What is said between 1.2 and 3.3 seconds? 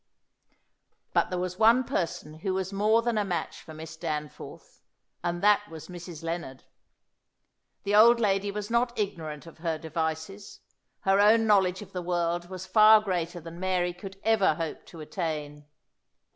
there was one person who was more than a